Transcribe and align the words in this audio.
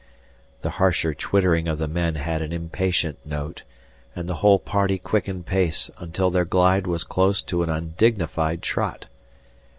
The 0.63 0.71
harsher 0.81 1.13
twittering 1.13 1.67
of 1.67 1.77
the 1.77 1.87
men 1.87 2.15
had 2.15 2.41
an 2.41 2.51
impatient 2.51 3.19
note, 3.23 3.61
and 4.15 4.27
the 4.27 4.37
whole 4.41 4.57
party 4.57 4.97
quickened 4.97 5.45
pace 5.45 5.91
until 5.99 6.31
their 6.31 6.43
glide 6.43 6.87
was 6.87 7.03
close 7.03 7.39
to 7.43 7.61
an 7.61 7.69
undignified 7.69 8.63
trot. 8.63 9.05